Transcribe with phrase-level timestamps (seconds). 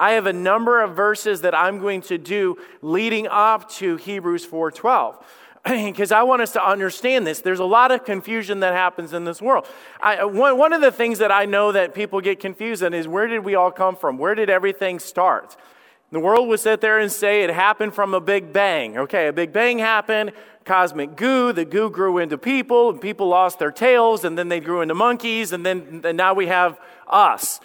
[0.00, 4.46] I have a number of verses that I'm going to do leading up to Hebrews
[4.46, 5.22] 4:12
[5.62, 7.40] because I want us to understand this.
[7.42, 9.66] There's a lot of confusion that happens in this world.
[10.00, 12.94] I, uh, one, one of the things that I know that people get confused in
[12.94, 14.16] is where did we all come from?
[14.16, 15.54] Where did everything start?
[16.12, 18.96] The world would sit there and say it happened from a big bang.
[18.96, 20.32] Okay, a big bang happened,
[20.64, 24.60] cosmic goo, the goo grew into people, and people lost their tails, and then they
[24.60, 27.60] grew into monkeys, and then and now we have us.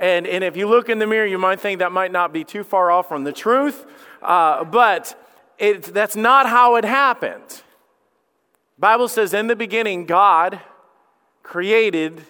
[0.00, 2.42] And, and if you look in the mirror, you might think that might not be
[2.42, 3.84] too far off from the truth,
[4.22, 5.14] uh, but
[5.58, 7.62] it, that's not how it happened.
[8.78, 10.58] Bible says, in the beginning, God
[11.42, 12.24] created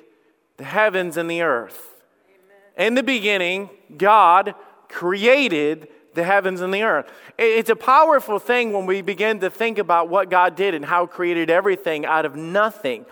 [0.56, 1.94] the heavens and the earth.
[2.26, 2.88] Amen.
[2.88, 4.56] In the beginning, God
[4.88, 7.08] created the heavens and the earth.
[7.38, 11.06] It's a powerful thing when we begin to think about what God did and how
[11.06, 13.06] created everything out of nothing.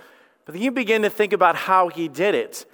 [0.44, 2.66] But then you begin to think about how he did it.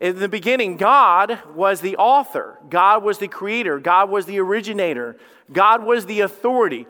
[0.00, 5.16] In the beginning, God was the author, God was the creator, God was the originator,
[5.52, 6.86] God was the authority.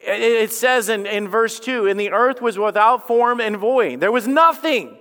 [0.00, 4.00] It says in, in verse 2 and the earth was without form and void.
[4.00, 4.96] There was nothing,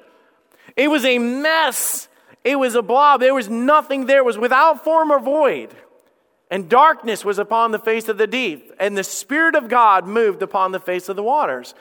[0.76, 2.10] it was a mess,
[2.44, 5.74] it was a blob, there was nothing there, it was without form or void.
[6.52, 10.42] And darkness was upon the face of the deep, and the Spirit of God moved
[10.42, 11.74] upon the face of the waters.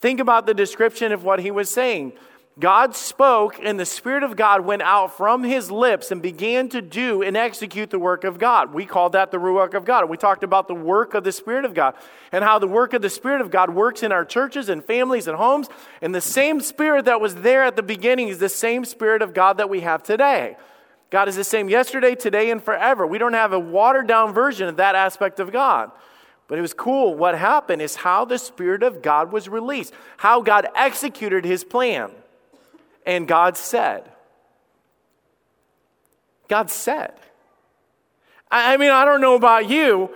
[0.00, 2.14] Think about the description of what he was saying.
[2.58, 6.82] God spoke, and the Spirit of God went out from his lips and began to
[6.82, 8.74] do and execute the work of God.
[8.74, 10.08] We called that the Ruach of God.
[10.08, 11.94] We talked about the work of the Spirit of God
[12.32, 15.28] and how the work of the Spirit of God works in our churches and families
[15.28, 15.68] and homes.
[16.02, 19.34] And the same Spirit that was there at the beginning is the same Spirit of
[19.34, 20.56] God that we have today.
[21.10, 23.06] God is the same yesterday, today, and forever.
[23.06, 25.92] We don't have a watered down version of that aspect of God.
[26.48, 27.14] But it was cool.
[27.14, 32.10] What happened is how the Spirit of God was released, how God executed his plan.
[33.08, 34.04] And God said,
[36.46, 37.14] God said.
[38.50, 40.10] I mean, I don't know about you,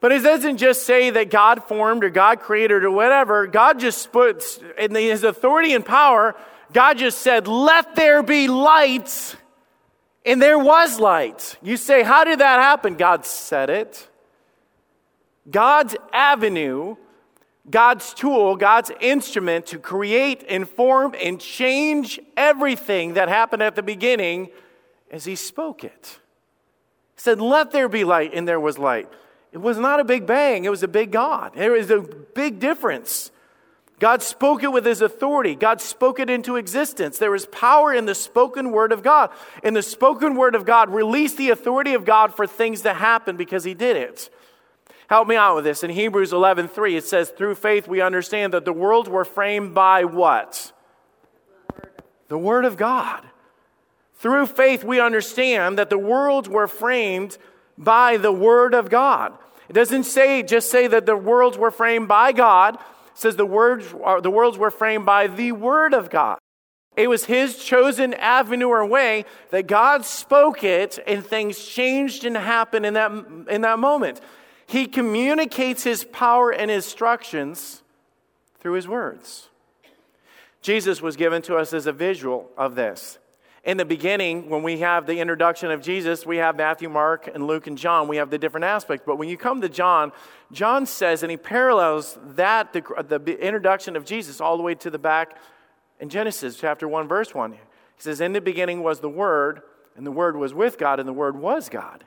[0.00, 3.46] but it doesn't just say that God formed or God created or whatever.
[3.46, 6.34] God just puts, in his authority and power,
[6.72, 9.36] God just said, let there be light.
[10.24, 11.58] And there was light.
[11.62, 12.94] You say, how did that happen?
[12.94, 14.08] God said it.
[15.50, 16.96] God's avenue
[17.70, 24.48] God's tool, God's instrument to create, inform, and change everything that happened at the beginning
[25.10, 26.18] as He spoke it.
[27.16, 29.08] He said, Let there be light, and there was light.
[29.52, 31.52] It was not a big bang, it was a big God.
[31.54, 33.30] There was a big difference.
[33.98, 37.18] God spoke it with His authority, God spoke it into existence.
[37.18, 39.30] There is power in the spoken word of God.
[39.62, 43.36] And the spoken word of God released the authority of God for things to happen
[43.36, 44.30] because He did it.
[45.08, 45.82] Help me out with this.
[45.82, 50.04] In Hebrews 11:3 it says through faith we understand that the worlds were framed by
[50.04, 50.72] what?
[52.28, 53.24] The word of God.
[54.16, 57.38] Through faith we understand that the worlds were framed
[57.78, 59.32] by the word of God.
[59.68, 62.74] It doesn't say just say that the worlds were framed by God.
[62.74, 62.80] It
[63.14, 66.38] says the words uh, the worlds were framed by the word of God.
[66.98, 72.36] It was his chosen avenue or way that God spoke it and things changed and
[72.36, 73.12] happened in that,
[73.48, 74.20] in that moment.
[74.68, 77.82] He communicates his power and instructions
[78.60, 79.48] through his words.
[80.60, 83.18] Jesus was given to us as a visual of this.
[83.64, 87.46] In the beginning, when we have the introduction of Jesus, we have Matthew, Mark, and
[87.46, 88.08] Luke, and John.
[88.08, 89.04] We have the different aspects.
[89.06, 90.12] But when you come to John,
[90.52, 94.90] John says, and he parallels that, the, the introduction of Jesus, all the way to
[94.90, 95.38] the back
[95.98, 97.52] in Genesis chapter 1, verse 1.
[97.52, 97.58] He
[97.96, 99.62] says, In the beginning was the Word,
[99.96, 102.04] and the Word was with God, and the Word was God.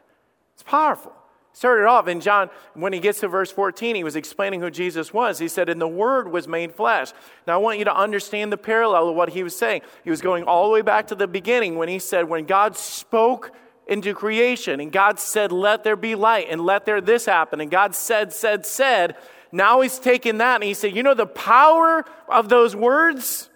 [0.53, 1.13] It's powerful.
[1.53, 5.13] Started off in John, when he gets to verse 14, he was explaining who Jesus
[5.13, 5.37] was.
[5.37, 7.11] He said, And the Word was made flesh.
[7.45, 9.81] Now, I want you to understand the parallel of what he was saying.
[10.03, 12.77] He was going all the way back to the beginning when he said, When God
[12.77, 13.51] spoke
[13.85, 17.69] into creation, and God said, Let there be light, and let there this happen, and
[17.69, 19.17] God said, said, said.
[19.51, 23.49] Now he's taking that and he said, You know the power of those words?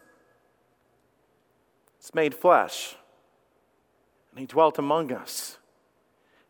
[2.00, 2.95] It's made flesh.
[4.31, 5.57] And he dwelt among us.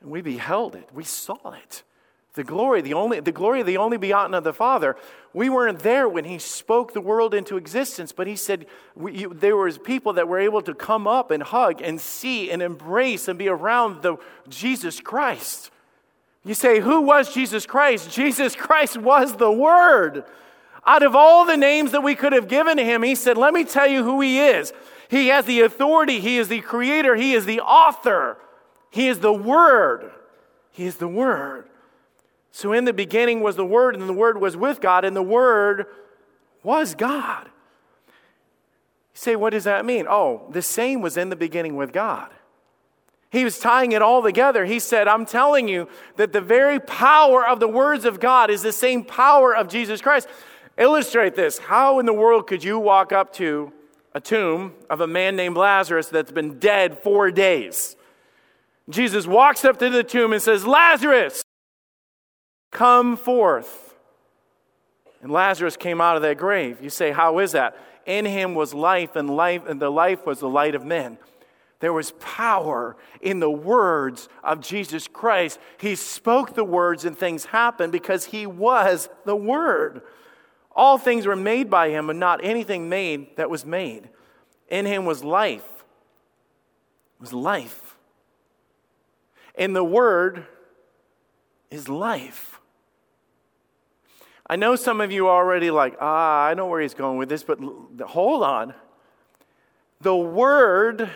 [0.06, 0.88] And we beheld it.
[0.94, 1.82] We saw it.
[2.36, 4.96] The glory, the only, the glory of the only begotten of the Father.
[5.34, 9.34] We weren't there when He spoke the world into existence, but He said we, you,
[9.34, 13.28] there was people that were able to come up and hug and see and embrace
[13.28, 14.18] and be around the
[14.48, 15.72] Jesus Christ.
[16.44, 18.12] You say, who was Jesus Christ?
[18.12, 20.24] Jesus Christ was the Word.
[20.86, 23.64] Out of all the names that we could have given him, he said, Let me
[23.64, 24.72] tell you who he is.
[25.10, 28.38] He has the authority, he is the creator, he is the author.
[28.96, 30.10] He is the Word.
[30.72, 31.68] He is the Word.
[32.54, 35.22] So in the beginning was the Word, and the Word was with God, and the
[35.22, 35.88] Word
[36.64, 37.44] was God.
[38.08, 38.12] You
[39.16, 40.06] say, what does that mean?
[40.10, 42.30] Oh, the same was in the beginning with God.
[43.32, 44.64] He was tying it all together.
[44.64, 48.62] He said, I'm telling you that the very power of the words of God is
[48.62, 50.30] the same power of Jesus Christ.
[50.78, 51.58] Illustrate this.
[51.58, 53.74] How in the world could you walk up to
[54.14, 57.98] a tomb of a man named Lazarus that's been dead four days?
[58.90, 61.42] Jesus walks up to the tomb and says, Lazarus,
[62.72, 63.96] come forth.
[65.22, 66.78] And Lazarus came out of that grave.
[66.82, 67.78] You say, How is that?
[68.06, 71.18] In him was life, and life, and the life was the light of men.
[71.80, 75.60] There was power in the words of Jesus Christ.
[75.80, 80.02] He spoke the words and things happened because he was the Word.
[80.76, 84.10] All things were made by him, and not anything made that was made.
[84.68, 85.86] In him was life.
[87.20, 87.85] Was life.
[89.58, 90.46] And the Word
[91.72, 92.60] is life.
[94.48, 97.30] I know some of you are already like, ah, I know where he's going with
[97.30, 97.60] this, but
[98.06, 98.74] hold on.
[100.02, 101.10] The Word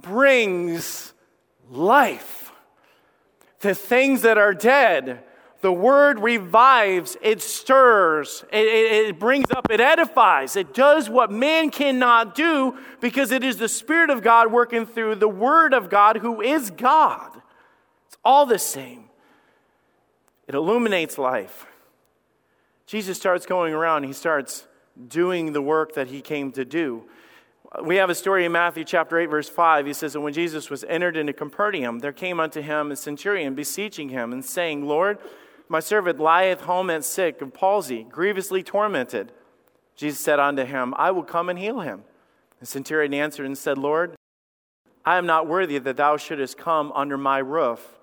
[0.00, 1.12] brings
[1.70, 2.52] life.
[3.60, 5.24] The things that are dead,
[5.62, 11.30] the word revives, it stirs, it, it, it, brings up, it edifies, it does what
[11.30, 15.88] man cannot do because it is the Spirit of God working through the Word of
[15.88, 17.33] God who is God.
[18.24, 19.04] All the same.
[20.46, 21.66] It illuminates life.
[22.86, 24.66] Jesus starts going around, he starts
[25.08, 27.04] doing the work that he came to do
[27.82, 29.86] we have a story in Matthew chapter 8, verse 5.
[29.86, 33.54] He says, And when Jesus was entered into Capernaum, there came unto him a centurion,
[33.54, 35.18] beseeching him, and saying, Lord,
[35.68, 39.32] my servant lieth home and sick of palsy, grievously tormented.
[39.96, 42.04] Jesus said unto him, I will come and heal him.
[42.60, 44.14] The centurion answered and said, Lord,
[45.04, 47.98] I am not worthy that thou shouldest come under my roof,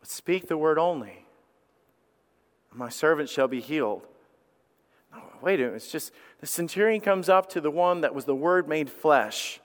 [0.00, 1.26] but speak the word only,
[2.72, 4.06] my servant shall be healed.
[5.42, 8.34] Wait a minute, it's just the centurion comes up to the one that was the
[8.34, 9.60] Word made flesh.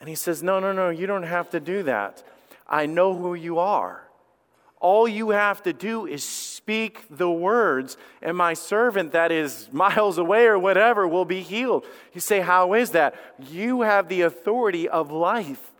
[0.00, 2.22] And he says, No, no, no, you don't have to do that.
[2.68, 4.02] I know who you are.
[4.78, 10.18] All you have to do is speak the words, and my servant that is miles
[10.18, 11.86] away or whatever will be healed.
[12.12, 13.14] You say, How is that?
[13.48, 15.72] You have the authority of life.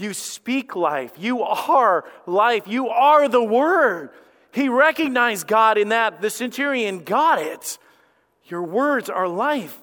[0.00, 1.12] You speak life.
[1.18, 2.66] You are life.
[2.66, 4.10] You are the Word.
[4.52, 6.20] He recognized God in that.
[6.20, 7.78] The centurion got it.
[8.46, 9.78] Your words are life.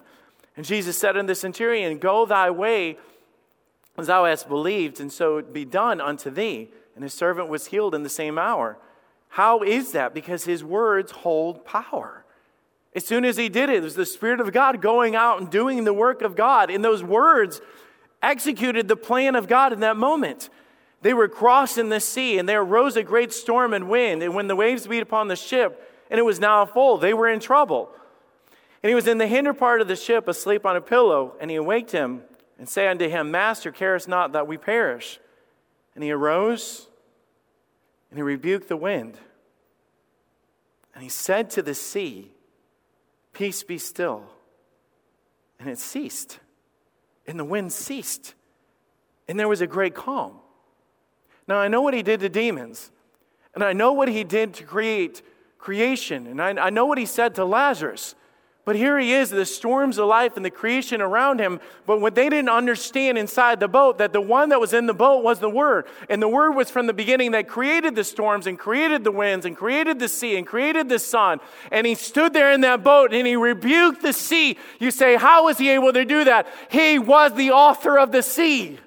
[0.58, 2.98] And Jesus said unto the centurion, Go thy way
[3.98, 6.70] as thou hast believed, and so it be done unto thee.
[6.96, 8.78] And his servant was healed in the same hour.
[9.30, 10.14] How is that?
[10.14, 12.26] Because his words hold power.
[12.96, 15.50] As soon as he did it, it was the Spirit of God going out and
[15.50, 16.72] doing the work of God.
[16.72, 17.62] In those words
[18.22, 20.50] executed the plan of God in that moment.
[21.02, 24.24] They were crossing the sea, and there arose a great storm and wind.
[24.24, 27.30] And when the waves beat upon the ship, and it was now full, they were
[27.30, 27.90] in trouble.
[28.82, 31.52] And he was in the hinder part of the ship, asleep on a pillow, and
[31.52, 32.24] he awaked him
[32.58, 35.20] and said unto him, Master, carest not that we perish?
[35.96, 36.88] And he arose
[38.10, 39.18] and he rebuked the wind.
[40.94, 42.32] And he said to the sea,
[43.34, 44.24] Peace be still.
[45.60, 46.40] And it ceased.
[47.28, 48.34] And the wind ceased.
[49.28, 50.40] And there was a great calm.
[51.48, 52.92] Now I know what he did to demons.
[53.54, 55.22] And I know what he did to create
[55.58, 56.28] creation.
[56.28, 58.16] And I, I know what he said to Lazarus.
[58.68, 61.62] But here he is, the storms of life and the creation around him.
[61.86, 64.94] But what they didn't understand inside the boat, that the one that was in the
[64.94, 65.86] boat was the Word.
[66.10, 69.46] And the Word was from the beginning that created the storms and created the winds
[69.46, 71.40] and created the sea and created the sun.
[71.72, 74.58] And he stood there in that boat and he rebuked the sea.
[74.80, 76.46] You say, How was he able to do that?
[76.70, 78.80] He was the author of the sea.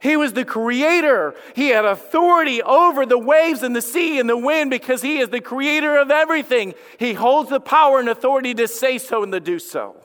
[0.00, 1.34] He was the creator.
[1.54, 5.28] He had authority over the waves and the sea and the wind because he is
[5.28, 6.74] the creator of everything.
[6.98, 9.96] He holds the power and authority to say so and to do so.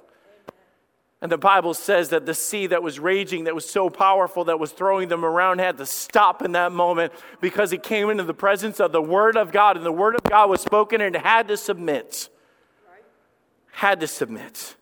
[1.23, 4.59] And the Bible says that the sea that was raging, that was so powerful, that
[4.59, 8.33] was throwing them around, had to stop in that moment because it came into the
[8.33, 11.47] presence of the Word of God, and the Word of God was spoken and had
[11.47, 12.27] to submit.
[13.71, 14.75] Had to submit.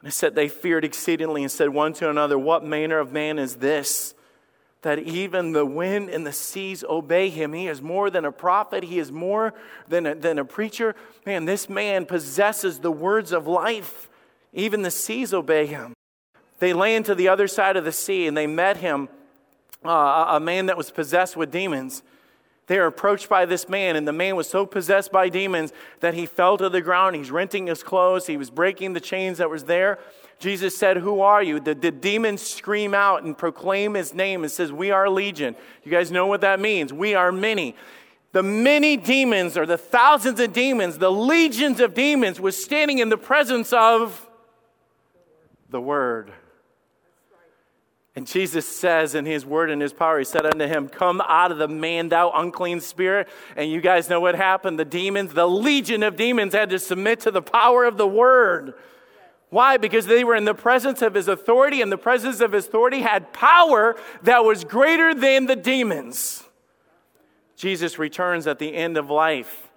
[0.00, 3.38] And it said they feared exceedingly and said one to another, What manner of man
[3.38, 4.14] is this?
[4.86, 7.52] That even the wind and the seas obey him.
[7.52, 9.52] He is more than a prophet, he is more
[9.88, 10.94] than a, than a preacher.
[11.26, 14.08] Man, this man possesses the words of life.
[14.52, 15.92] Even the seas obey him.
[16.60, 19.08] They land to the other side of the sea and they met him,
[19.84, 22.04] uh, a man that was possessed with demons.
[22.66, 26.14] They are approached by this man, and the man was so possessed by demons that
[26.14, 27.14] he fell to the ground.
[27.14, 29.98] He's renting his clothes, he was breaking the chains that was there.
[30.38, 31.60] Jesus said, Who are you?
[31.60, 35.56] The, the demons scream out and proclaim his name and says, We are legion.
[35.84, 36.92] You guys know what that means.
[36.92, 37.76] We are many.
[38.32, 43.08] The many demons, or the thousands of demons, the legions of demons, was standing in
[43.08, 44.28] the presence of
[45.70, 46.32] the Word.
[48.16, 51.52] And Jesus says in his word and his power, he said unto him, Come out
[51.52, 53.28] of the man, thou unclean spirit.
[53.56, 54.78] And you guys know what happened.
[54.78, 58.72] The demons, the legion of demons, had to submit to the power of the word.
[59.50, 59.76] Why?
[59.76, 63.02] Because they were in the presence of his authority, and the presence of his authority
[63.02, 66.42] had power that was greater than the demons.
[67.54, 69.68] Jesus returns at the end of life,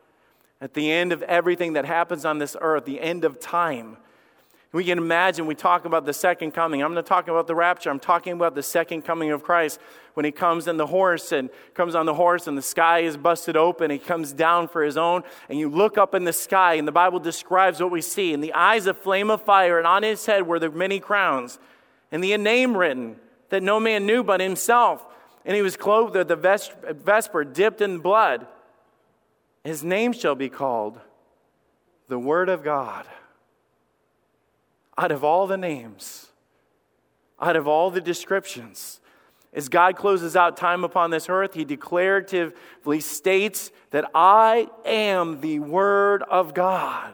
[0.62, 3.98] at the end of everything that happens on this earth, the end of time.
[4.72, 6.84] We can imagine we talk about the second coming.
[6.84, 7.90] I'm not talking about the rapture.
[7.90, 9.80] I'm talking about the second coming of Christ
[10.14, 13.18] when he comes in the horse and comes on the horse and the sky is
[13.18, 13.90] busted open.
[13.90, 15.24] He comes down for his own.
[15.50, 18.32] And you look up in the sky and the Bible describes what we see.
[18.32, 21.58] In the eyes of flame of fire and on his head were the many crowns
[22.12, 23.16] and the name written
[23.50, 25.04] that no man knew but himself.
[25.46, 26.36] And he was clothed with the
[26.94, 28.46] vesper dipped in blood.
[29.64, 31.00] His name shall be called
[32.08, 33.08] the Word of God
[35.00, 36.28] out of all the names,
[37.40, 39.00] out of all the descriptions,
[39.54, 45.60] as God closes out time upon this earth, he declaratively states that I am the
[45.60, 47.14] Word of God.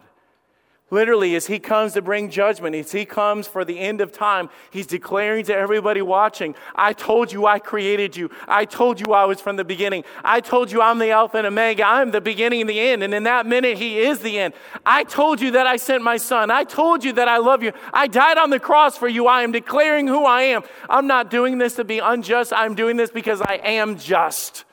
[0.96, 4.50] Literally, as he comes to bring judgment, as he comes for the end of time,
[4.72, 8.30] he's declaring to everybody watching, I told you I created you.
[8.48, 10.06] I told you I was from the beginning.
[10.24, 11.86] I told you I'm the Alpha and Omega.
[11.86, 13.04] I'm the beginning and the end.
[13.04, 14.54] And in that minute, he is the end.
[14.86, 16.50] I told you that I sent my son.
[16.50, 17.74] I told you that I love you.
[17.92, 19.28] I died on the cross for you.
[19.28, 20.64] I am declaring who I am.
[20.90, 22.54] I'm not doing this to be unjust.
[22.54, 24.64] I'm doing this because I am just.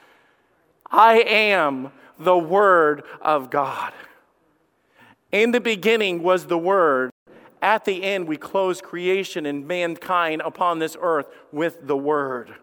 [0.88, 3.92] I am the Word of God.
[5.32, 7.10] In the beginning was the Word.
[7.62, 12.54] At the end, we close creation and mankind upon this earth with the Word.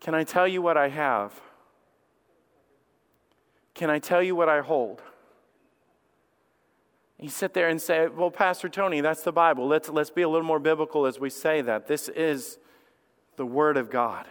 [0.00, 1.40] Can I tell you what I have?
[3.74, 5.00] Can I tell you what I hold?
[7.20, 9.68] You sit there and say, Well, Pastor Tony, that's the Bible.
[9.68, 11.86] Let's, let's be a little more biblical as we say that.
[11.86, 12.58] This is
[13.36, 14.26] the Word of God.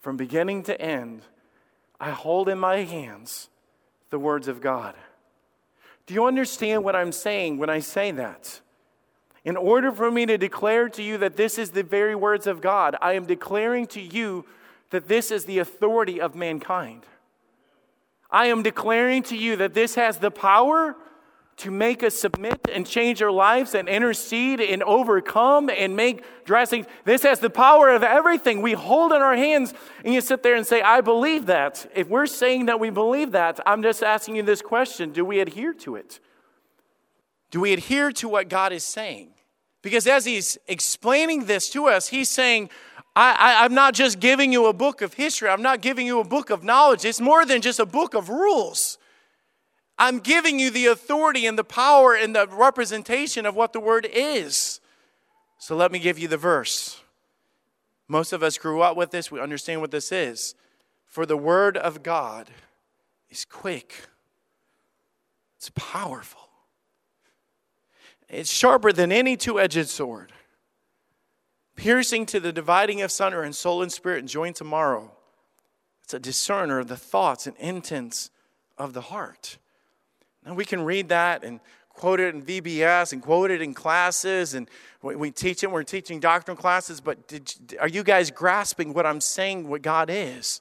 [0.00, 1.22] From beginning to end,
[2.00, 3.48] I hold in my hands
[4.10, 4.94] the words of God.
[6.06, 8.60] Do you understand what I'm saying when I say that?
[9.44, 12.60] In order for me to declare to you that this is the very words of
[12.60, 14.44] God, I am declaring to you
[14.90, 17.02] that this is the authority of mankind.
[18.30, 20.96] I am declaring to you that this has the power
[21.56, 26.86] to make us submit and change our lives and intercede and overcome and make dressing.
[27.04, 29.72] This has the power of everything we hold in our hands.
[30.04, 31.90] And you sit there and say, I believe that.
[31.94, 35.40] If we're saying that we believe that, I'm just asking you this question Do we
[35.40, 36.20] adhere to it?
[37.50, 39.30] Do we adhere to what God is saying?
[39.80, 42.70] Because as He's explaining this to us, He's saying,
[43.16, 45.48] I, am not just giving you a book of history.
[45.48, 47.04] I'm not giving you a book of knowledge.
[47.04, 48.98] It's more than just a book of rules.
[49.98, 54.08] I'm giving you the authority and the power and the representation of what the word
[54.12, 54.80] is.
[55.58, 57.00] So let me give you the verse.
[58.08, 60.54] Most of us grew up with this, we understand what this is.
[61.06, 62.50] For the word of God
[63.30, 63.94] is quick,
[65.56, 66.48] it's powerful,
[68.28, 70.32] it's sharper than any two edged sword,
[71.76, 75.12] piercing to the dividing of sunder and soul and spirit and joint tomorrow.
[76.02, 78.30] It's a discerner of the thoughts and intents
[78.76, 79.56] of the heart.
[80.44, 81.60] Now we can read that and
[81.94, 84.68] quote it in VBS and quote it in classes, and
[85.02, 85.70] we teach it.
[85.70, 89.68] We're teaching doctrinal classes, but did, are you guys grasping what I'm saying?
[89.68, 90.60] What God is,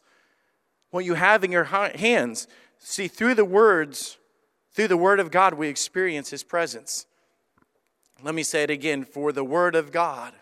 [0.91, 2.47] what you have in your hands.
[2.79, 4.17] See, through the words,
[4.73, 7.05] through the Word of God, we experience His presence.
[8.21, 10.33] Let me say it again: for the Word of God.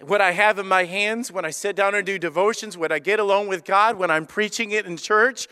[0.00, 2.98] What I have in my hands when I sit down and do devotions, when I
[2.98, 5.46] get alone with God, when I'm preaching it in church,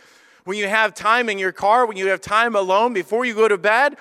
[0.45, 3.49] when you have time in your car, when you have time alone before you go
[3.49, 3.97] to bed,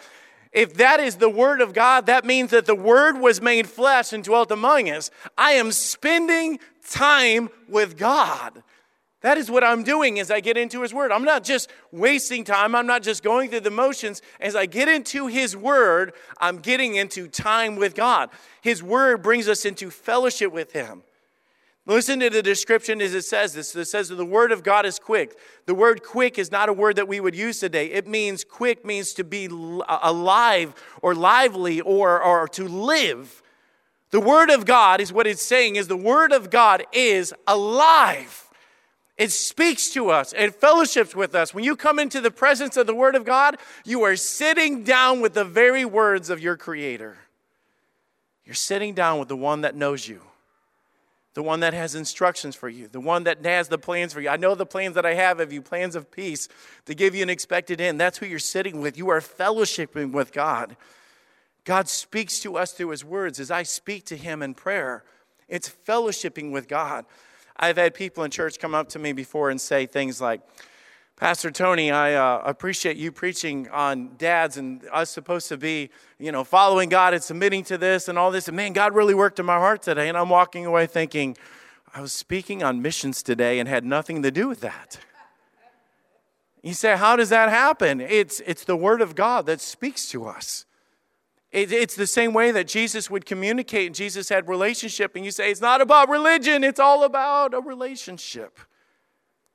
[0.51, 4.13] if that is the Word of God, that means that the Word was made flesh
[4.13, 5.11] and dwelt among us.
[5.37, 8.63] I am spending time with God.
[9.21, 11.11] That is what I'm doing as I get into His Word.
[11.11, 14.21] I'm not just wasting time, I'm not just going through the motions.
[14.39, 18.29] As I get into His Word, I'm getting into time with God.
[18.61, 21.03] His Word brings us into fellowship with Him.
[21.89, 23.75] Listen to the description as it says this.
[23.75, 25.35] It says that the word of God is quick.
[25.65, 27.87] The word quick is not a word that we would use today.
[27.87, 33.41] It means quick means to be alive or lively or, or to live.
[34.11, 38.47] The word of God is what it's saying is the word of God is alive.
[39.17, 40.31] It speaks to us.
[40.37, 41.55] It fellowships with us.
[41.55, 45.21] When you come into the presence of the word of God, you are sitting down
[45.21, 47.17] with the very words of your creator.
[48.45, 50.21] You're sitting down with the one that knows you
[51.33, 54.29] the one that has instructions for you, the one that has the plans for you.
[54.29, 56.47] I know the plans that I have of you, plans of peace
[56.85, 57.99] to give you an expected end.
[57.99, 58.97] That's who you're sitting with.
[58.97, 60.75] You are fellowshipping with God.
[61.65, 65.03] God speaks to us through his words as I speak to him in prayer.
[65.47, 67.05] It's fellowshipping with God.
[67.57, 70.41] I've had people in church come up to me before and say things like,
[71.19, 76.31] Pastor Tony, I uh, appreciate you preaching on dads and us supposed to be, you
[76.31, 78.47] know, following God and submitting to this and all this.
[78.47, 80.07] And man, God really worked in my heart today.
[80.07, 81.35] And I'm walking away thinking,
[81.93, 84.97] I was speaking on missions today and had nothing to do with that.
[86.63, 87.99] You say, how does that happen?
[87.99, 90.65] It's, it's the Word of God that speaks to us.
[91.51, 95.17] It, it's the same way that Jesus would communicate and Jesus had relationship.
[95.17, 98.57] And you say, it's not about religion, it's all about a relationship.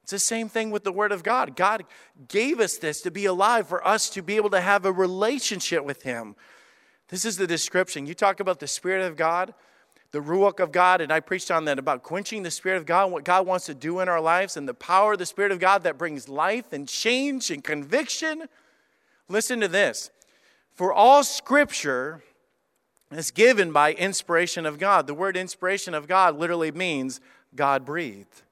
[0.05, 1.57] It's the same thing with the Word of God.
[1.57, 1.85] God
[2.29, 5.83] gave us this to be alive, for us to be able to have a relationship
[5.83, 6.37] with Him.
[7.09, 8.05] This is the description.
[8.05, 9.55] You talk about the Spirit of God,
[10.11, 13.13] the Ruach of God, and I preached on that about quenching the Spirit of God,
[13.13, 15.59] what God wants to do in our lives, and the power of the Spirit of
[15.59, 18.45] God that brings life and change and conviction.
[19.31, 20.11] Listen to this.
[20.75, 22.23] For all Scripture
[23.11, 25.07] is given by inspiration of God.
[25.07, 27.23] The word inspiration of God literally means
[27.55, 28.43] God breathed.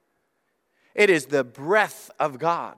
[0.95, 2.77] It is the breath of God.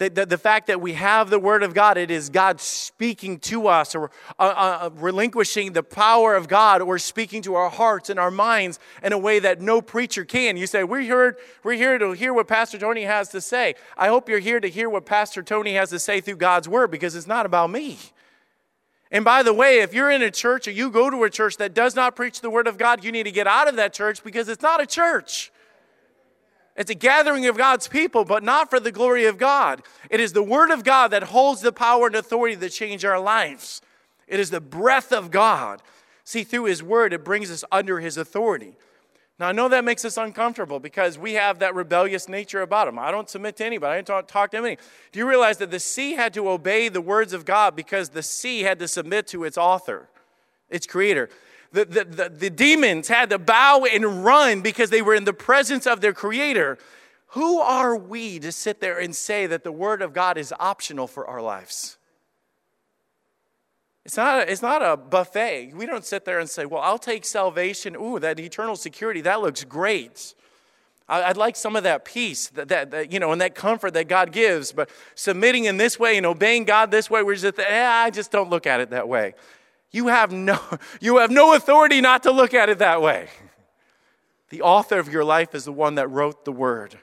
[0.00, 3.38] The, the, the, fact that we have the Word of God, it is God speaking
[3.40, 8.08] to us or uh, uh, relinquishing the power of God or speaking to our hearts
[8.08, 10.56] and our minds in a way that no preacher can.
[10.56, 13.74] You say, we're here, we're here to hear what Pastor Tony has to say.
[13.94, 16.90] I hope you're here to hear what Pastor Tony has to say through God's Word
[16.90, 17.98] because it's not about me.
[19.10, 21.58] And by the way, if you're in a church or you go to a church
[21.58, 23.92] that does not preach the Word of God, you need to get out of that
[23.92, 25.52] church because it's not a church.
[26.80, 29.82] It's a gathering of God's people, but not for the glory of God.
[30.08, 33.20] It is the Word of God that holds the power and authority to change our
[33.20, 33.82] lives.
[34.26, 35.82] It is the breath of God.
[36.24, 38.76] See, through His Word, it brings us under His authority.
[39.38, 42.98] Now, I know that makes us uncomfortable because we have that rebellious nature about Him.
[42.98, 44.80] I don't submit to anybody, I don't talk, talk to anybody.
[45.12, 48.22] Do you realize that the sea had to obey the words of God because the
[48.22, 50.08] sea had to submit to its author,
[50.70, 51.28] its creator?
[51.72, 55.32] The, the, the, the demons had to bow and run because they were in the
[55.32, 56.78] presence of their creator.
[57.28, 61.06] Who are we to sit there and say that the word of God is optional
[61.06, 61.96] for our lives?
[64.04, 65.72] It's not, a, it's not a buffet.
[65.74, 67.94] We don't sit there and say, well, I'll take salvation.
[67.94, 70.34] Ooh, that eternal security, that looks great.
[71.08, 74.06] I'd like some of that peace, that, that, that, you know, and that comfort that
[74.06, 74.72] God gives.
[74.72, 78.30] But submitting in this way and obeying God this way, we're just, eh, I just
[78.30, 79.34] don't look at it that way.
[79.90, 80.58] You have no,
[81.00, 83.28] you have no authority not to look at it that way.
[84.50, 86.98] The author of your life is the one that wrote the word.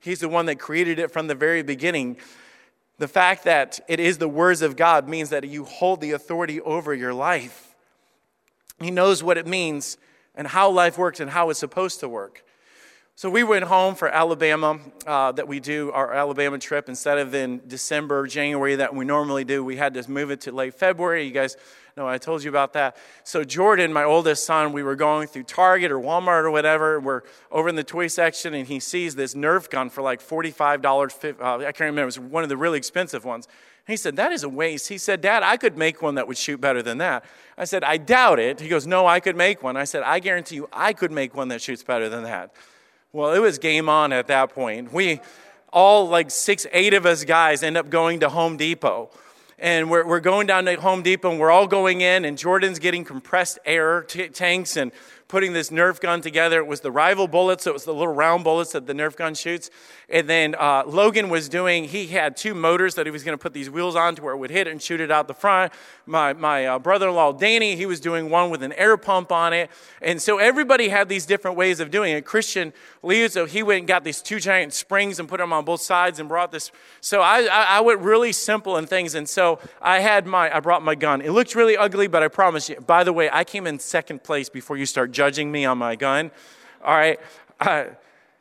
[0.00, 2.18] He's the one that created it from the very beginning.
[2.98, 6.60] The fact that it is the words of God means that you hold the authority
[6.60, 7.74] over your life.
[8.80, 9.98] He knows what it means
[10.36, 12.44] and how life works and how it's supposed to work.
[13.16, 16.88] So we went home for Alabama, uh, that we do our Alabama trip.
[16.88, 20.52] Instead of in December, January that we normally do, we had to move it to
[20.52, 21.24] late February.
[21.24, 21.56] You guys
[21.98, 22.96] know I told you about that.
[23.24, 26.98] So Jordan, my oldest son, we were going through Target or Walmart or whatever.
[26.98, 31.40] We're over in the toy section, and he sees this Nerf gun for like $45.
[31.40, 32.02] Uh, I can't remember.
[32.02, 33.48] It was one of the really expensive ones.
[33.86, 34.88] He said, That is a waste.
[34.88, 37.24] He said, Dad, I could make one that would shoot better than that.
[37.56, 38.60] I said, I doubt it.
[38.60, 39.76] He goes, No, I could make one.
[39.76, 42.54] I said, I guarantee you, I could make one that shoots better than that.
[43.12, 44.92] Well, it was game on at that point.
[44.92, 45.20] We
[45.72, 49.10] all, like six, eight of us guys, end up going to Home Depot.
[49.58, 52.78] And we're, we're going down to Home Depot and we're all going in, and Jordan's
[52.78, 54.92] getting compressed air t- tanks and
[55.28, 56.58] putting this Nerf gun together.
[56.58, 59.14] It was the rival bullets, so it was the little round bullets that the Nerf
[59.14, 59.70] gun shoots.
[60.08, 63.42] And then uh, Logan was doing, he had two motors that he was going to
[63.42, 65.70] put these wheels on to where it would hit and shoot it out the front.
[66.06, 69.30] My, my uh, brother in law, Danny, he was doing one with an air pump
[69.30, 69.70] on it.
[70.00, 72.24] And so everybody had these different ways of doing it.
[72.24, 75.66] Christian Lee, so he went and got these two giant springs and put them on
[75.66, 76.72] both sides and brought this.
[77.02, 79.14] So I, I, I went really simple in things.
[79.14, 81.20] And so I had my, I brought my gun.
[81.20, 84.22] It looked really ugly, but I promise you, by the way, I came in second
[84.22, 86.30] place before you start judging me on my gun.
[86.84, 87.18] All right.
[87.58, 87.86] Uh,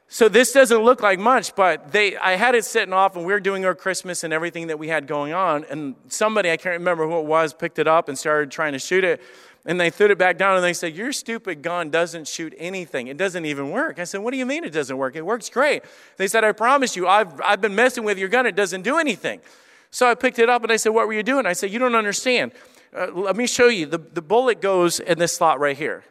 [0.10, 3.34] so this doesn't look like much, but they, I had it sitting off, and we
[3.34, 5.66] were doing our Christmas and everything that we had going on.
[5.72, 8.80] And somebody, I can't remember who it was, picked it up and started trying to
[8.80, 9.22] shoot it.
[9.66, 13.08] And they threw it back down, and they said, "Your stupid gun doesn't shoot anything.
[13.08, 15.16] It doesn't even work." I said, "What do you mean it doesn't work?
[15.16, 15.82] It works great."
[16.18, 18.46] They said, "I promise you, I've I've been messing with your gun.
[18.46, 19.42] It doesn't do anything."
[19.90, 21.80] So I picked it up, and I said, "What were you doing?" I said, "You
[21.80, 22.54] don't understand.
[22.96, 23.88] Uh, let me show you.
[23.88, 26.04] The the bullet goes in this slot right here."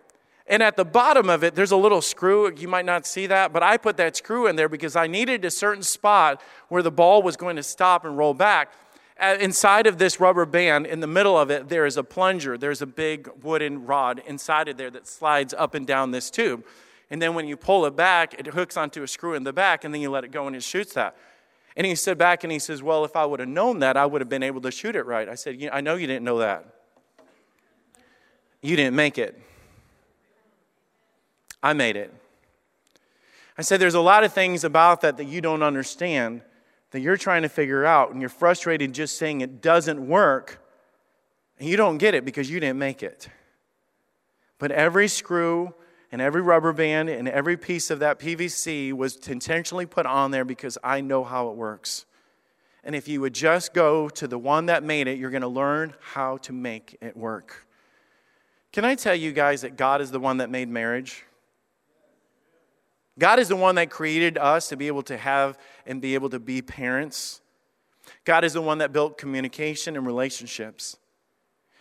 [0.49, 2.53] And at the bottom of it, there's a little screw.
[2.55, 5.45] You might not see that, but I put that screw in there because I needed
[5.45, 8.73] a certain spot where the ball was going to stop and roll back.
[9.21, 12.57] inside of this rubber band, in the middle of it, there is a plunger.
[12.57, 16.65] There's a big wooden rod inside of there that slides up and down this tube.
[17.11, 19.85] And then when you pull it back, it hooks onto a screw in the back,
[19.85, 21.17] and then you let it go and it shoots that.
[21.77, 24.07] And he stood back and he says, Well, if I would have known that, I
[24.07, 25.29] would have been able to shoot it right.
[25.29, 26.65] I said, I know you didn't know that.
[28.63, 29.41] You didn't make it.
[31.66, 32.14] I made it.
[33.59, 36.42] I said, There's a lot of things about that that you don't understand
[36.92, 40.64] that you're trying to figure out, and you're frustrated just saying it doesn't work,
[41.59, 43.29] and you don't get it because you didn't make it.
[44.61, 45.74] But every screw
[46.12, 50.44] and every rubber band and every piece of that PVC was intentionally put on there
[50.44, 52.07] because I know how it works.
[52.85, 55.48] And if you would just go to the one that made it, you're going to
[55.48, 57.66] learn how to make it work.
[58.70, 61.24] Can I tell you guys that God is the one that made marriage?
[63.18, 66.31] God is the one that created us to be able to have and be able
[66.31, 67.40] to be parents.
[68.24, 70.96] God is the one that built communication and relationships.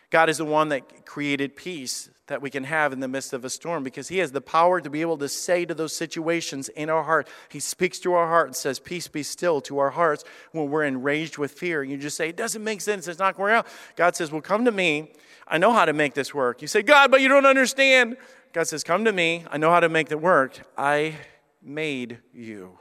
[0.09, 3.45] God is the one that created peace that we can have in the midst of
[3.45, 6.69] a storm because He has the power to be able to say to those situations
[6.69, 7.27] in our heart.
[7.49, 10.85] He speaks to our heart and says, Peace be still to our hearts when we're
[10.85, 11.83] enraged with fear.
[11.83, 13.07] You just say, It doesn't make sense.
[13.07, 13.67] It's not going out.
[13.95, 15.11] God says, Well, come to me.
[15.47, 16.61] I know how to make this work.
[16.61, 18.17] You say, God, but you don't understand.
[18.55, 19.43] God says, Come to me.
[19.51, 20.61] I know how to make it work.
[20.77, 21.15] I
[21.61, 22.79] made you.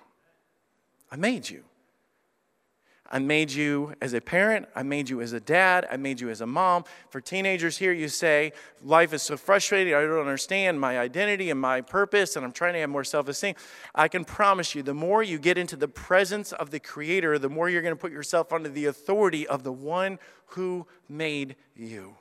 [1.10, 1.64] I made you.
[3.10, 4.68] I made you as a parent.
[4.76, 5.88] I made you as a dad.
[5.90, 6.84] I made you as a mom.
[7.10, 8.52] For teenagers here, you say,
[8.84, 9.94] Life is so frustrating.
[9.94, 13.26] I don't understand my identity and my purpose, and I'm trying to have more self
[13.26, 13.56] esteem.
[13.96, 17.50] I can promise you, the more you get into the presence of the Creator, the
[17.50, 22.14] more you're going to put yourself under the authority of the one who made you.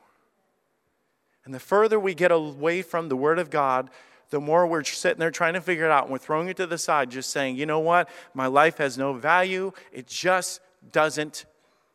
[1.45, 3.89] And the further we get away from the Word of God,
[4.29, 6.65] the more we're sitting there trying to figure it out and we're throwing it to
[6.65, 8.09] the side, just saying, you know what?
[8.33, 9.71] My life has no value.
[9.91, 11.45] It just doesn't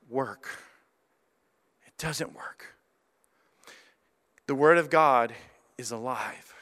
[0.09, 0.49] work.
[1.87, 2.77] It doesn't work.
[4.47, 5.35] The Word of God
[5.77, 6.55] is alive.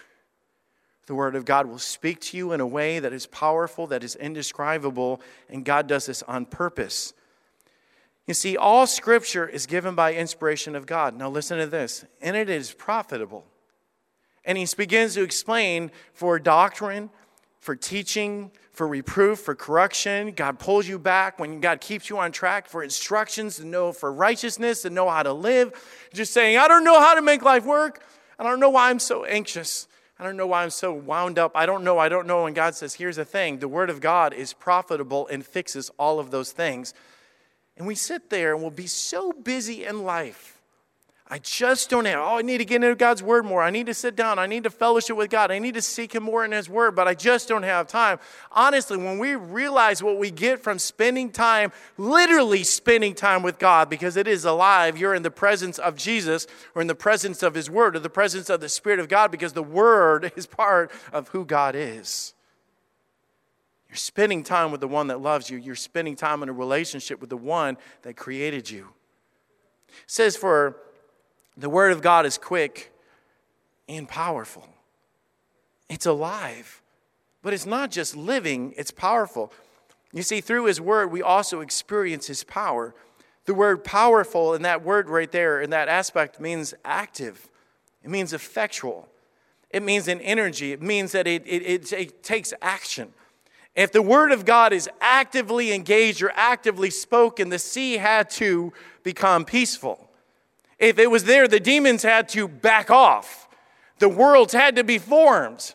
[1.07, 4.03] The Word of God will speak to you in a way that is powerful, that
[4.03, 7.13] is indescribable, and God does this on purpose.
[8.27, 11.17] You see, all Scripture is given by inspiration of God.
[11.17, 13.47] Now, listen to this, and it is profitable.
[14.45, 17.11] And he begins to explain for doctrine,
[17.61, 20.33] for teaching, for reproof, for correction.
[20.33, 24.13] God pulls you back when God keeps you on track for instructions to know for
[24.13, 25.73] righteousness, to know how to live.
[26.13, 28.05] Just saying, I don't know how to make life work.
[28.39, 29.89] I don't know why I'm so anxious.
[30.19, 31.53] I don't know why I'm so wound up.
[31.55, 31.99] I don't know.
[31.99, 32.47] I don't know.
[32.47, 36.19] And God says, here's the thing the Word of God is profitable and fixes all
[36.19, 36.93] of those things.
[37.77, 40.57] And we sit there and we'll be so busy in life
[41.29, 43.61] I just don't have, oh, I need to get into God's word more.
[43.61, 44.39] I need to sit down.
[44.39, 45.51] I need to fellowship with God.
[45.51, 48.21] I need to seek Him more in His word, but I just don't have time.
[48.53, 53.91] Honestly, when we realize what we get from spending time, literally spending time with God,
[53.91, 57.55] because it is alive, you're in the presence of Jesus or in the presence of
[57.55, 60.93] His word or the presence of the Spirit of God, because the word is part
[61.13, 62.35] of who God is.
[63.89, 67.21] You're spending time with the one that loves you, you're spending time in a relationship
[67.21, 68.89] with the one that created you.
[69.89, 70.77] It says, for
[71.57, 72.93] the Word of God is quick
[73.89, 74.69] and powerful,
[75.89, 76.83] it's alive.
[77.43, 79.53] But it's not just living, it's powerful.
[80.13, 82.93] You see, through His Word, we also experience His power.
[83.45, 87.49] The word powerful in that word right there, in that aspect, means active,
[88.03, 89.09] it means effectual,
[89.71, 93.13] it means an energy, it means that it, it, it, it takes action.
[93.77, 98.73] If the Word of God is actively engaged or actively spoken, the sea had to
[99.03, 100.11] become peaceful.
[100.79, 103.49] If it was there, the demons had to back off.
[103.99, 105.75] The worlds had to be formed.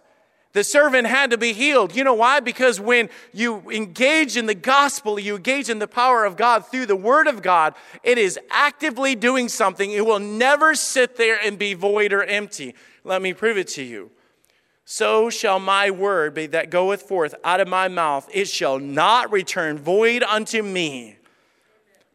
[0.54, 1.96] The servant had to be healed.
[1.96, 2.40] You know why?
[2.40, 6.88] Because when you engage in the gospel, you engage in the power of God through
[6.88, 9.92] the word of God, it is actively doing something.
[9.92, 12.76] It will never sit there and be void or empty.
[13.04, 14.12] Let me prove it to you.
[14.86, 18.30] So shall my word be that goeth forth out of my mouth.
[18.34, 21.18] It shall not return void unto me,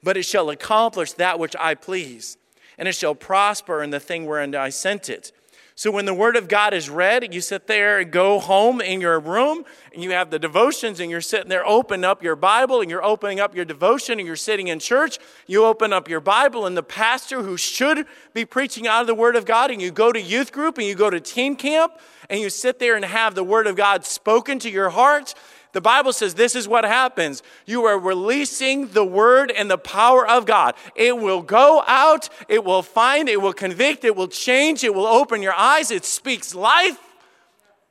[0.02, 2.36] but it shall accomplish that which I please
[2.78, 5.32] and it shall prosper in the thing wherein I sent it.
[5.78, 9.02] So when the word of God is read, you sit there and go home in
[9.02, 12.80] your room and you have the devotions and you're sitting there, open up your Bible
[12.80, 15.18] and you're opening up your devotion and you're sitting in church.
[15.46, 19.14] You open up your Bible and the pastor who should be preaching out of the
[19.14, 21.92] word of God and you go to youth group and you go to teen camp
[22.28, 25.34] and you sit there and have the word of God spoken to your heart
[25.76, 27.42] the Bible says this is what happens.
[27.66, 30.74] You are releasing the word and the power of God.
[30.94, 35.04] It will go out, it will find, it will convict, it will change, it will
[35.06, 35.90] open your eyes.
[35.90, 36.98] It speaks life,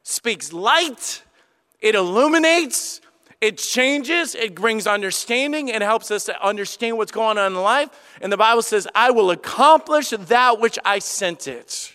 [0.01, 1.21] speaks light,
[1.79, 3.01] it illuminates,
[3.39, 7.89] it changes, it brings understanding, it helps us to understand what's going on in life.
[8.19, 11.94] And the Bible says, I will accomplish that which I sent it.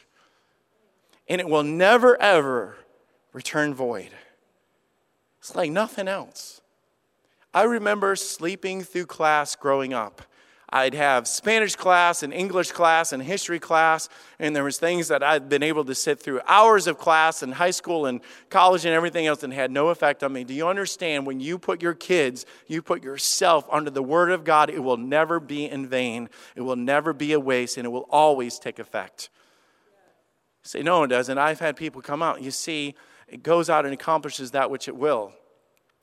[1.30, 2.76] And it will never, ever
[3.32, 4.10] return void.
[5.38, 6.60] It's like nothing else.
[7.54, 10.22] I remember sleeping through class growing up.
[10.72, 14.08] I'd have Spanish class and English class and history class,
[14.40, 17.52] and there was things that I'd been able to sit through hours of class in
[17.52, 20.42] high school and college and everything else and had no effect on me.
[20.42, 24.42] Do you understand when you put your kids, you put yourself under the word of
[24.42, 26.28] God, it will never be in vain.
[26.56, 29.30] It will never be a waste and it will always take effect.
[30.62, 31.38] Say, no, it doesn't.
[31.38, 32.42] I've had people come out.
[32.42, 32.94] You see,
[33.28, 35.32] it goes out and accomplishes that which it will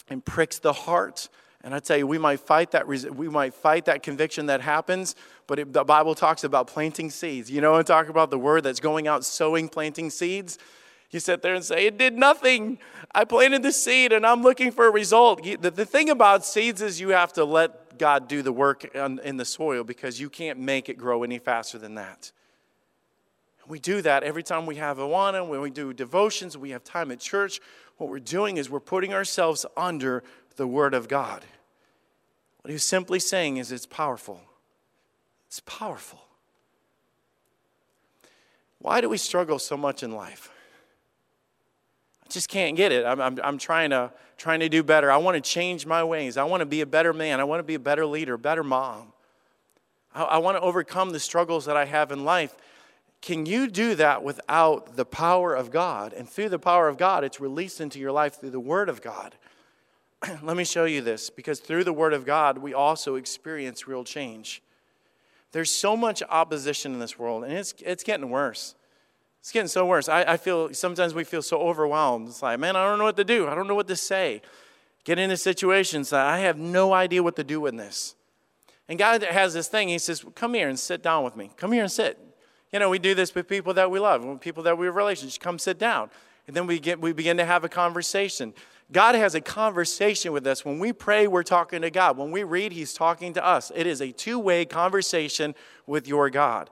[0.10, 1.30] and pricks the heart
[1.68, 5.16] and I tell you, we might fight that, we might fight that conviction that happens,
[5.48, 7.50] but it, the Bible talks about planting seeds.
[7.50, 10.58] You know, and talk about the word that's going out sowing, planting seeds.
[11.10, 12.80] You sit there and say, It did nothing.
[13.14, 15.44] I planted the seed and I'm looking for a result.
[15.44, 19.38] The, the thing about seeds is you have to let God do the work in
[19.38, 22.32] the soil because you can't make it grow any faster than that.
[23.68, 27.12] We do that every time we have Awana, when we do devotions, we have time
[27.12, 27.60] at church.
[27.98, 30.24] What we're doing is we're putting ourselves under
[30.56, 31.44] the Word of God.
[32.62, 34.42] What he's simply saying is it's powerful.
[35.48, 36.20] It's powerful.
[38.80, 40.52] Why do we struggle so much in life?
[42.26, 43.06] I just can't get it.
[43.06, 45.12] I'm, I'm, I'm trying, to, trying to do better.
[45.12, 46.38] I want to change my ways.
[46.38, 47.40] I want to be a better man.
[47.40, 49.14] I want to be a better leader, better mom.
[50.14, 52.56] I, I want to overcome the struggles that I have in life.
[53.22, 56.14] Can you do that without the power of God?
[56.14, 59.02] And through the power of God, it's released into your life through the Word of
[59.02, 59.36] God.
[60.44, 64.04] Let me show you this because through the Word of God, we also experience real
[64.04, 64.62] change.
[65.52, 68.76] There's so much opposition in this world, and it's, it's getting worse.
[69.40, 70.10] It's getting so worse.
[70.10, 72.28] I, I feel sometimes we feel so overwhelmed.
[72.28, 73.48] It's like, man, I don't know what to do.
[73.48, 74.42] I don't know what to say.
[75.06, 78.16] Get into situations that I have no idea what to do in this.
[78.90, 79.88] And God has this thing.
[79.88, 81.52] He says, Come here and sit down with me.
[81.56, 82.20] Come here and sit.
[82.72, 84.96] You know, we do this with people that we love, with people that we have
[84.96, 85.38] relationships.
[85.38, 86.10] Come sit down.
[86.48, 88.54] And then we, get, we begin to have a conversation.
[88.92, 90.64] God has a conversation with us.
[90.64, 92.18] When we pray, we're talking to God.
[92.18, 93.72] When we read, He's talking to us.
[93.76, 96.70] It is a two way conversation with your God.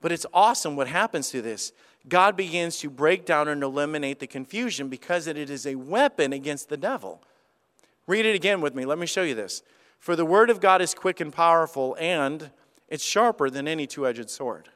[0.00, 1.72] But it's awesome what happens to this.
[2.08, 6.68] God begins to break down and eliminate the confusion because it is a weapon against
[6.68, 7.20] the devil.
[8.06, 8.84] Read it again with me.
[8.84, 9.62] Let me show you this.
[9.98, 12.50] For the word of God is quick and powerful, and
[12.88, 14.68] it's sharper than any two edged sword.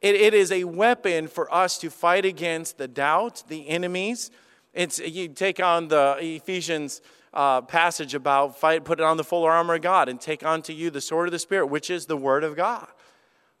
[0.00, 4.30] It, it is a weapon for us to fight against the doubt, the enemies,
[4.78, 7.00] it's, you take on the Ephesians
[7.32, 10.90] uh, passage about fight, put on the full armor of God and take unto you
[10.90, 12.86] the sword of the Spirit, which is the Word of God.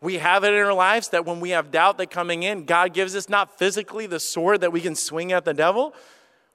[0.00, 2.94] We have it in our lives that when we have doubt that coming in, God
[2.94, 5.92] gives us not physically the sword that we can swing at the devil.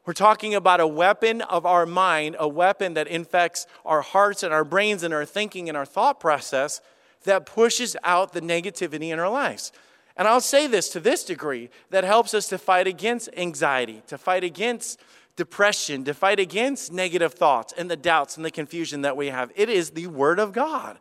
[0.06, 4.54] We're talking about a weapon of our mind, a weapon that infects our hearts and
[4.54, 6.80] our brains and our thinking and our thought process
[7.24, 9.72] that pushes out the negativity in our lives.
[10.16, 14.18] And I'll say this to this degree that helps us to fight against anxiety, to
[14.18, 15.00] fight against
[15.36, 19.52] depression, to fight against negative thoughts and the doubts and the confusion that we have.
[19.56, 21.00] It is the Word of God.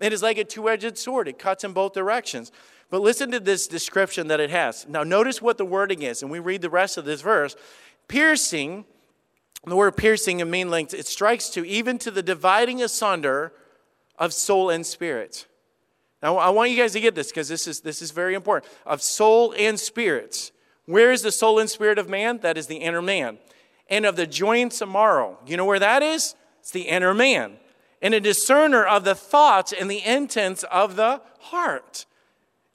[0.00, 2.52] It is like a two edged sword, it cuts in both directions.
[2.90, 4.86] But listen to this description that it has.
[4.86, 7.56] Now, notice what the wording is, and we read the rest of this verse.
[8.06, 8.84] Piercing,
[9.64, 13.54] the word piercing in main length, it strikes to even to the dividing asunder
[14.18, 15.46] of soul and spirit
[16.22, 18.72] now, I want you guys to get this because this is, this is very important.
[18.86, 20.52] Of soul and spirits.
[20.86, 22.38] Where is the soul and spirit of man?
[22.38, 23.38] That is the inner man.
[23.90, 25.38] And of the joints of marrow.
[25.46, 26.36] You know where that is?
[26.60, 27.56] It's the inner man.
[28.00, 32.06] And a discerner of the thoughts and the intents of the heart.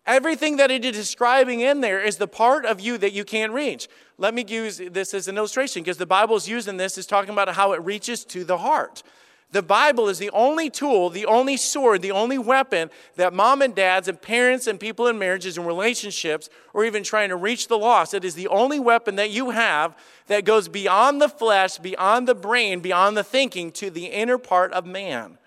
[0.05, 3.51] Everything that it is describing in there is the part of you that you can't
[3.51, 3.89] reach.
[4.17, 7.31] Let me use this as an illustration because the Bible is using this is talking
[7.31, 9.03] about how it reaches to the heart.
[9.51, 13.73] The Bible is the only tool, the only sword, the only weapon that mom and
[13.73, 17.77] dads and parents and people in marriages and relationships or even trying to reach the
[17.77, 18.13] lost.
[18.13, 19.95] It is the only weapon that you have
[20.27, 24.73] that goes beyond the flesh, beyond the brain, beyond the thinking to the inner part
[24.73, 25.37] of man.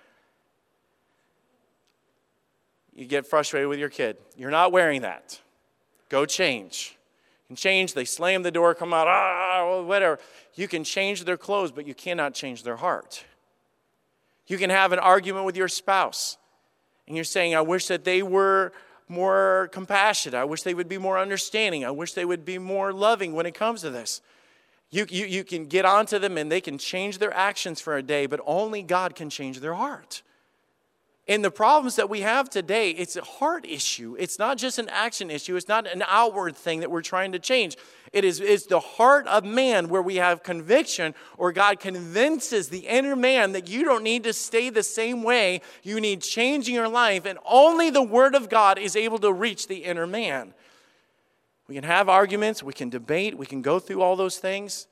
[2.95, 4.17] You get frustrated with your kid.
[4.35, 5.39] You're not wearing that.
[6.09, 6.97] Go change.
[7.45, 10.19] You can change, they slam the door, come out, ah, whatever.
[10.55, 13.25] You can change their clothes, but you cannot change their heart.
[14.51, 16.37] You can have an argument with your spouse,
[17.07, 18.73] and you're saying, I wish that they were
[19.07, 20.37] more compassionate.
[20.37, 21.85] I wish they would be more understanding.
[21.85, 24.21] I wish they would be more loving when it comes to this.
[24.91, 28.03] You, you, you can get onto them and they can change their actions for a
[28.03, 30.23] day, but only God can change their heart.
[31.31, 34.17] And the problems that we have today, it's a heart issue.
[34.19, 35.55] It's not just an action issue.
[35.55, 37.77] It's not an outward thing that we're trying to change.
[38.13, 42.81] It is it's the heart of man where we have conviction or God convinces the
[42.81, 45.61] inner man that you don't need to stay the same way.
[45.85, 47.27] You need change in your life.
[47.27, 50.53] And only the word of God is able to reach the inner man.
[51.69, 54.89] We can have arguments, we can debate, we can go through all those things.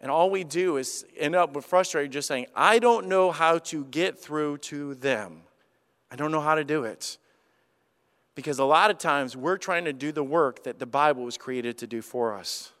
[0.00, 3.58] And all we do is end up with frustrated just saying, I don't know how
[3.58, 5.42] to get through to them.
[6.10, 7.18] I don't know how to do it.
[8.34, 11.38] Because a lot of times we're trying to do the work that the Bible was
[11.38, 12.72] created to do for us.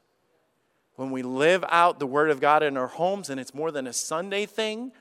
[0.96, 3.86] When we live out the Word of God in our homes, and it's more than
[3.86, 4.92] a Sunday thing,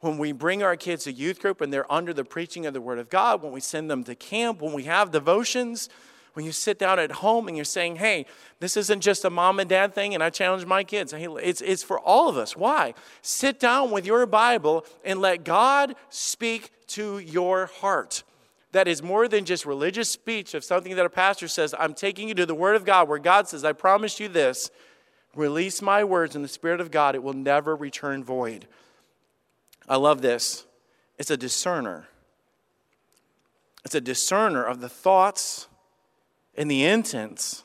[0.00, 2.80] when we bring our kids to youth group and they're under the preaching of the
[2.80, 5.88] Word of God, when we send them to camp, when we have devotions,
[6.36, 8.26] when you sit down at home and you're saying, hey,
[8.60, 11.14] this isn't just a mom and dad thing, and I challenge my kids.
[11.16, 12.54] It's, it's for all of us.
[12.54, 12.92] Why?
[13.22, 18.22] Sit down with your Bible and let God speak to your heart.
[18.72, 22.28] That is more than just religious speech of something that a pastor says, I'm taking
[22.28, 24.70] you to the Word of God, where God says, I promise you this
[25.34, 28.66] release my words in the Spirit of God, it will never return void.
[29.88, 30.66] I love this.
[31.16, 32.08] It's a discerner.
[33.86, 35.68] It's a discerner of the thoughts
[36.56, 37.64] and the intents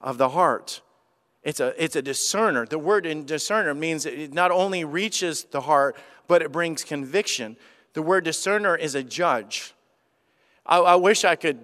[0.00, 0.80] of the heart.
[1.42, 2.66] It's a, it's a discerner.
[2.66, 5.96] The word in discerner means it not only reaches the heart,
[6.28, 7.56] but it brings conviction.
[7.94, 9.74] The word discerner is a judge.
[10.64, 11.58] I, I wish I could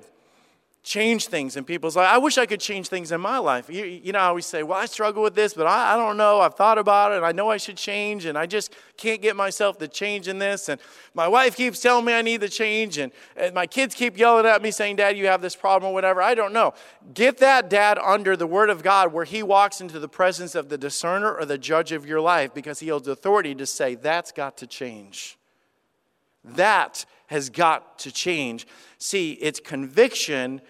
[0.88, 2.09] change things in people's life.
[2.11, 3.68] I wish I could change things in my life.
[3.68, 6.16] You, you know, I always say, well, I struggle with this, but I, I, don't
[6.16, 6.40] know.
[6.40, 9.37] I've thought about it, and I know I should change, and I just can't get
[9.37, 10.70] myself to change in this.
[10.70, 10.81] And
[11.12, 14.46] my wife keeps telling me I need to change, and, and my kids keep yelling
[14.46, 16.22] at me saying, Dad, you have this problem or whatever.
[16.22, 16.72] I don't know.
[17.12, 20.70] Get that dad under the Word of God where he walks into the presence of
[20.70, 24.33] the discerner or the judge of your life because he holds authority to say, that's
[24.33, 25.37] got to change.
[26.42, 28.66] That has got to change.
[28.96, 30.62] See, it's conviction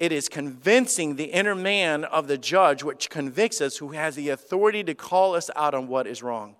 [0.00, 4.30] it is convincing the inner man of the judge, which convicts us, who has the
[4.30, 6.56] authority to call us out on what is wrong.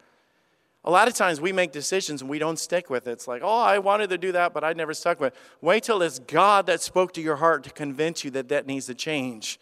[0.85, 3.13] A lot of times we make decisions and we don't stick with it.
[3.13, 5.39] It's like, oh, I wanted to do that, but I never stuck with it.
[5.63, 8.87] Wait till it's God that spoke to your heart to convince you that that needs
[8.87, 9.59] to change.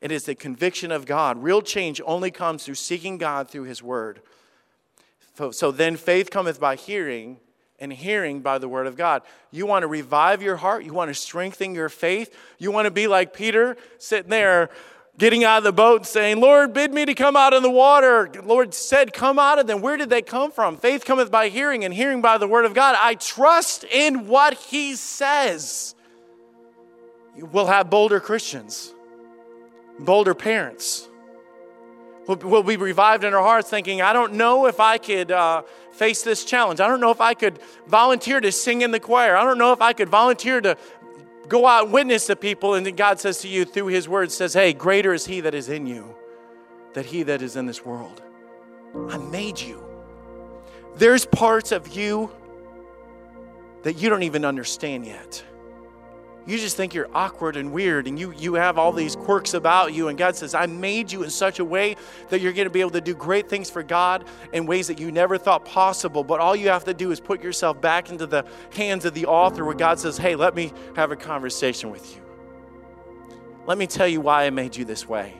[0.00, 1.42] It is the conviction of God.
[1.42, 4.22] Real change only comes through seeking God through His Word.
[5.34, 7.38] So, so then faith cometh by hearing,
[7.80, 9.22] and hearing by the word of God.
[9.50, 12.90] You want to revive your heart, you want to strengthen your faith, you want to
[12.90, 14.70] be like Peter sitting there
[15.20, 18.30] getting out of the boat saying, Lord, bid me to come out of the water.
[18.42, 19.82] Lord said, Come out of them.
[19.82, 20.76] Where did they come from?
[20.78, 22.96] Faith cometh by hearing, and hearing by the word of God.
[22.98, 25.94] I trust in what he says.
[27.36, 28.92] We'll have bolder Christians,
[29.98, 31.06] bolder parents.
[32.26, 35.62] We'll, we'll be revived in our hearts thinking, I don't know if I could uh,
[36.00, 36.80] face this challenge.
[36.80, 39.36] I don't know if I could volunteer to sing in the choir.
[39.36, 40.78] I don't know if I could volunteer to
[41.46, 42.72] go out and witness to people.
[42.72, 45.54] And then God says to you through His word, says, Hey, greater is He that
[45.54, 46.16] is in you
[46.94, 48.22] than He that is in this world.
[49.10, 49.84] I made you.
[50.96, 52.30] There's parts of you
[53.82, 55.44] that you don't even understand yet
[56.50, 59.94] you just think you're awkward and weird and you, you have all these quirks about
[59.94, 60.08] you.
[60.08, 61.96] And God says, I made you in such a way
[62.28, 64.98] that you're going to be able to do great things for God in ways that
[64.98, 66.24] you never thought possible.
[66.24, 69.26] But all you have to do is put yourself back into the hands of the
[69.26, 72.22] author where God says, Hey, let me have a conversation with you.
[73.66, 75.34] Let me tell you why I made you this way.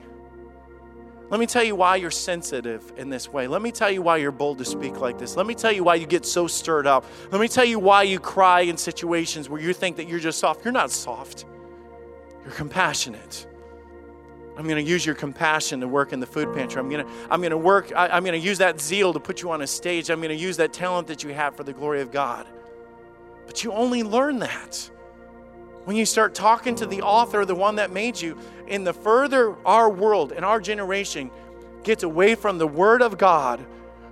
[1.31, 3.47] Let me tell you why you're sensitive in this way.
[3.47, 5.37] Let me tell you why you're bold to speak like this.
[5.37, 7.05] Let me tell you why you get so stirred up.
[7.31, 10.39] Let me tell you why you cry in situations where you think that you're just
[10.39, 10.65] soft.
[10.65, 11.45] You're not soft,
[12.43, 13.47] you're compassionate.
[14.57, 16.81] I'm going to use your compassion to work in the food pantry.
[16.81, 19.19] I'm going to, I'm going to work, I, I'm going to use that zeal to
[19.19, 20.09] put you on a stage.
[20.09, 22.45] I'm going to use that talent that you have for the glory of God.
[23.47, 24.91] But you only learn that
[25.85, 29.55] when you start talking to the author, the one that made you, and the further
[29.65, 31.31] our world and our generation
[31.83, 33.65] gets away from the Word of God,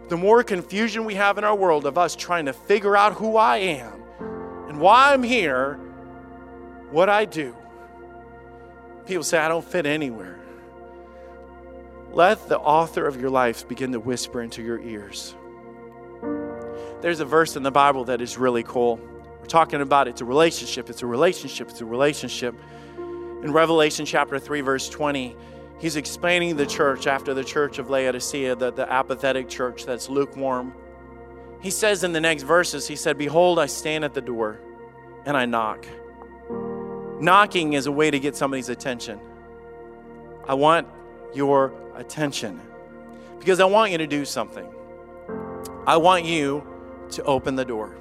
[0.09, 3.37] the more confusion we have in our world of us trying to figure out who
[3.37, 4.01] I am
[4.67, 5.75] and why I'm here,
[6.89, 7.55] what I do.
[9.05, 10.39] People say, I don't fit anywhere.
[12.11, 15.35] Let the author of your life begin to whisper into your ears.
[17.01, 18.99] There's a verse in the Bible that is really cool
[19.49, 22.55] talking about it's a relationship, it's a relationship, it's a relationship.
[23.43, 25.35] In Revelation chapter 3, verse 20,
[25.79, 30.73] he's explaining the church after the church of Laodicea, the, the apathetic church that's lukewarm.
[31.61, 34.59] He says in the next verses, he said, Behold, I stand at the door
[35.25, 35.85] and I knock.
[37.19, 39.19] Knocking is a way to get somebody's attention.
[40.47, 40.87] I want
[41.33, 42.61] your attention
[43.39, 44.67] because I want you to do something.
[45.85, 46.65] I want you
[47.11, 47.95] to open the door.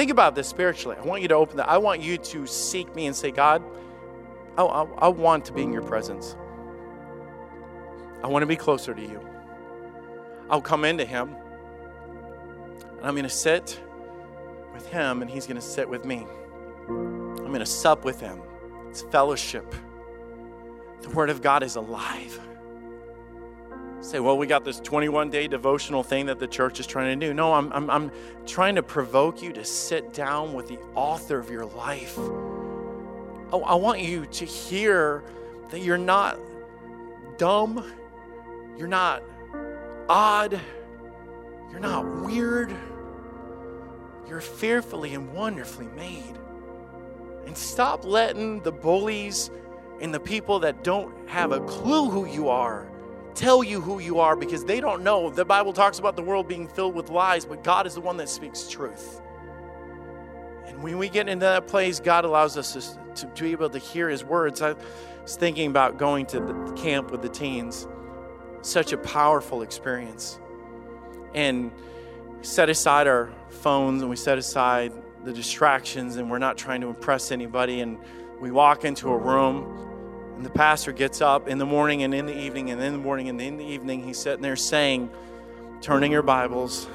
[0.00, 0.96] Think about this spiritually.
[0.98, 1.68] I want you to open that.
[1.68, 3.62] I want you to seek me and say, God,
[4.56, 6.38] I, I, I want to be in your presence.
[8.24, 9.20] I want to be closer to you.
[10.48, 11.36] I'll come into him
[12.96, 13.78] and I'm going to sit
[14.72, 16.26] with him and he's going to sit with me.
[16.88, 18.40] I'm going to sup with him.
[18.88, 19.74] It's fellowship.
[21.02, 22.40] The word of God is alive.
[24.00, 27.26] Say, well, we got this 21 day devotional thing that the church is trying to
[27.26, 27.34] do.
[27.34, 28.10] No, I'm, I'm, I'm
[28.46, 32.18] trying to provoke you to sit down with the author of your life.
[33.52, 35.22] I, I want you to hear
[35.70, 36.38] that you're not
[37.36, 37.84] dumb,
[38.76, 39.22] you're not
[40.08, 40.58] odd,
[41.70, 42.74] you're not weird,
[44.28, 46.38] you're fearfully and wonderfully made.
[47.46, 49.50] And stop letting the bullies
[50.00, 52.89] and the people that don't have a clue who you are
[53.34, 55.30] tell you who you are because they don't know.
[55.30, 58.16] The Bible talks about the world being filled with lies, but God is the one
[58.18, 59.20] that speaks truth.
[60.66, 63.78] And when we get into that place, God allows us to, to, be able to
[63.78, 64.62] hear His words.
[64.62, 64.74] I
[65.22, 67.88] was thinking about going to the camp with the teens,
[68.62, 70.38] such a powerful experience.
[71.34, 71.72] And
[72.42, 74.92] set aside our phones and we set aside
[75.24, 77.80] the distractions, and we're not trying to impress anybody.
[77.80, 77.98] And
[78.40, 79.89] we walk into a room
[80.40, 82.98] and the pastor gets up in the morning and in the evening and in the
[82.98, 84.02] morning and in the evening.
[84.02, 85.10] He's sitting there saying,
[85.82, 86.88] turning your Bibles.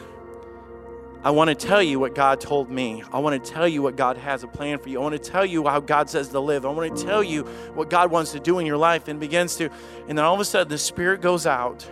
[1.24, 3.04] I want to tell you what God told me.
[3.14, 5.00] I want to tell you what God has a plan for you.
[5.00, 6.66] I want to tell you how God says to live.
[6.66, 7.44] I want to tell you
[7.76, 9.70] what God wants to do in your life and begins to.
[10.08, 11.88] And then all of a sudden, the Spirit goes out,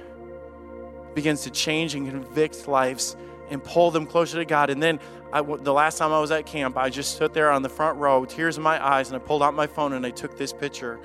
[1.14, 3.16] begins to change and convict lives
[3.52, 4.72] and pull them closer to God.
[4.72, 5.00] And then
[5.32, 8.00] I, the last time I was at camp, I just stood there on the front
[8.00, 10.52] row, tears in my eyes, and I pulled out my phone and I took this
[10.52, 11.00] picture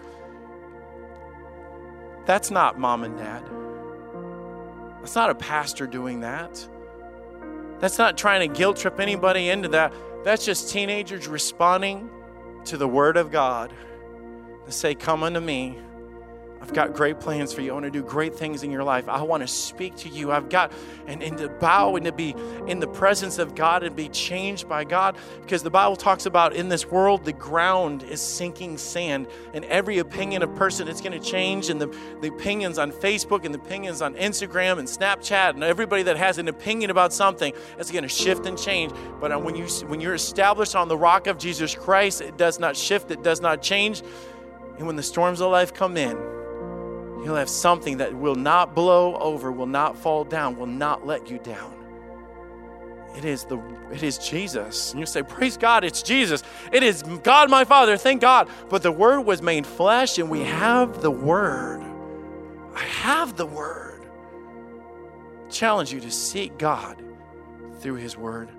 [2.29, 3.43] that's not mom and dad.
[5.01, 6.69] That's not a pastor doing that.
[7.79, 9.95] That's not trying to guilt trip anybody into that.
[10.25, 12.11] That's just teenagers responding
[12.67, 13.73] to the word of God
[14.67, 15.79] to say, Come unto me
[16.61, 17.71] I've got great plans for you.
[17.71, 19.09] I want to do great things in your life.
[19.09, 20.33] I want to speak to you.
[20.33, 20.73] I've got,
[21.07, 22.35] and, and to bow and to be
[22.67, 25.17] in the presence of God and be changed by God.
[25.41, 29.99] Because the Bible talks about in this world, the ground is sinking sand, and every
[29.99, 31.71] opinion of person is going to change.
[31.71, 36.03] And the, the opinions on Facebook and the opinions on Instagram and Snapchat and everybody
[36.03, 38.93] that has an opinion about something it's going to shift and change.
[39.21, 42.59] But uh, when, you, when you're established on the rock of Jesus Christ, it does
[42.59, 44.03] not shift, it does not change.
[44.79, 46.38] And when the storms of life come in,
[47.25, 51.29] You'll have something that will not blow over, will not fall down, will not let
[51.29, 51.75] you down.
[53.17, 53.59] It is the
[53.91, 54.93] it is Jesus.
[54.93, 56.43] And you say, Praise God, it's Jesus.
[56.73, 58.49] It is God my Father, thank God.
[58.69, 61.83] But the word was made flesh, and we have the word.
[62.75, 64.07] I have the word.
[65.51, 67.03] Challenge you to seek God
[67.81, 68.51] through his word.